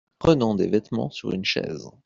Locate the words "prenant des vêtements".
0.17-1.11